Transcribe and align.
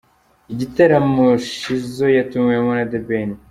Igitaramo 0.53 1.25
Shizzo 1.55 2.05
yatumiwemo 2.17 2.71
na 2.77 2.85
The 2.91 2.99
Ben. 3.07 3.29